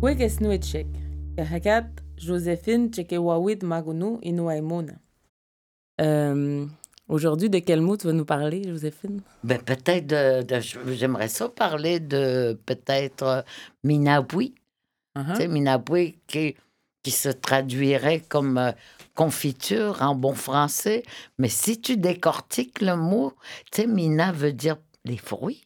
[0.00, 0.86] Wekesnuetchek,
[1.36, 4.92] Kahakat, Joséphine Tchekewawit Magunu Inuaimona.
[6.00, 6.66] Euh,
[7.08, 9.22] Aujourd'hui, de quel mot tu vas nous parler, Joséphine?
[9.42, 10.60] Ben, peut-être de,
[10.92, 13.44] j'aimerais ça parler de peut-être
[13.82, 14.54] Minabui.
[15.16, 15.32] Uh-huh.
[15.32, 16.54] Tu sais, Minabui qui,
[17.02, 18.72] qui se traduirait comme euh,
[19.16, 21.02] confiture en bon français.
[21.38, 23.32] Mais si tu décortiques le mot,
[23.72, 25.64] tu sais, Mina veut dire les fruits.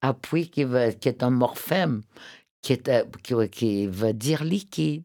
[0.00, 2.02] Appui qui, veut, qui est un morphème,
[2.62, 5.04] qui, est, euh, qui, qui veut dire liquide.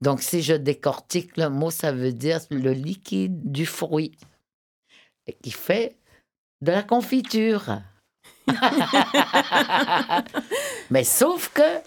[0.00, 4.12] Donc, si je décortique le mot, ça veut dire le liquide du fruit
[5.42, 5.96] qui fait
[6.60, 7.80] de la confiture.
[10.90, 11.80] Mais sauf que,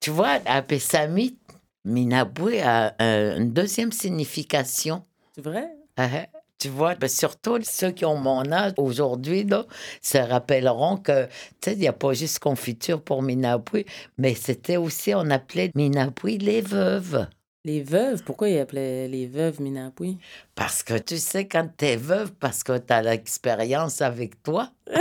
[0.00, 1.38] tu vois, à Pessami,
[1.84, 5.04] Minaboué a une deuxième signification.
[5.34, 5.70] C'est vrai?
[5.96, 6.26] Uh-huh.
[6.64, 9.46] Tu vois, ben surtout ceux qui ont mon âge aujourd'hui,
[10.00, 13.84] se rappelleront que, tu sais, il n'y a pas juste confiture pour Minaboué,
[14.16, 17.26] mais c'était aussi, on appelait Minaboué les veuves.
[17.66, 20.16] Les veuves, pourquoi ils appelaient les veuves Minapui?
[20.54, 24.70] Parce que tu sais, quand tu es veuve, parce que tu as l'expérience avec toi.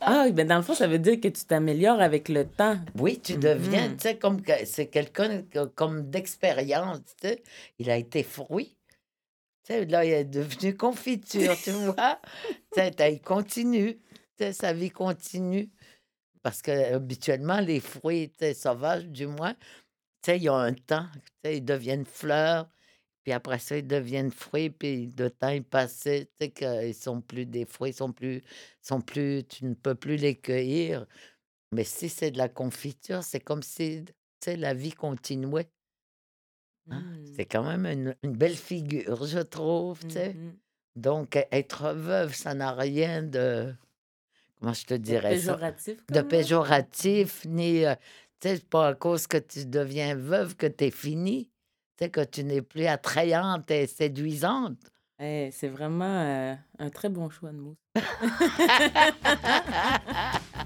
[0.00, 2.78] ah, ben dans le fond, ça veut dire que tu t'améliores avec le temps.
[2.98, 3.96] Oui, tu deviens, mm-hmm.
[3.96, 5.42] tu sais, comme c'est quelqu'un
[5.74, 7.42] comme d'expérience, tu sais.
[7.78, 8.77] Il a été fruit.
[9.68, 12.20] Là, il est devenu confiture, tu vois.
[12.76, 13.98] il continue.
[14.52, 15.70] Sa vie continue.
[16.42, 21.06] Parce que habituellement, les fruits sauvages, du moins, tu sais, il y a un temps,
[21.44, 22.68] ils deviennent fleurs,
[23.24, 27.44] puis après ça, ils deviennent fruits, puis le temps est passé, tu sais, sont plus
[27.44, 28.42] des fruits, ils sont plus,
[28.80, 31.06] sont plus, tu ne peux plus les cueillir.
[31.72, 34.04] Mais si c'est de la confiture, c'est comme si,
[34.46, 35.68] la vie continuait.
[36.90, 37.00] Hein?
[37.00, 37.26] Mmh.
[37.36, 40.34] C'est quand même une, belle figure, je trouve, tu sais.
[40.34, 40.52] Mmh
[40.96, 43.74] Donc, e, être veuve, ça n'a rien de,
[44.58, 47.94] comment je te dirais de péjoratif, De péjoratif, ni, euh,
[48.40, 51.50] c'est pas à cause que tu deviens veuve que tu es fini.
[51.96, 54.78] Tu que tu n'es plus attrayante et séduisante.
[55.18, 57.76] Eh, c'est vraiment euh, un très bon choix de mots.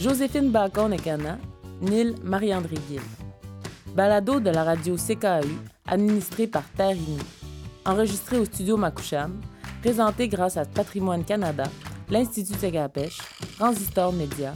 [0.00, 1.36] Joséphine Bacon et Cana,
[1.82, 2.76] Nil Marie-André.
[3.94, 5.46] Balado de la radio CKU,
[5.86, 6.96] administré par Terre
[7.84, 9.38] Enregistré au studio Makoucham,
[9.82, 11.64] présenté grâce à Patrimoine Canada
[12.08, 13.18] l'Institut Tegapèche,
[13.58, 14.54] Transistor Media,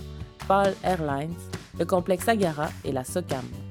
[0.49, 1.37] Paul Airlines,
[1.79, 3.64] le complexe Agara et la SOCAM.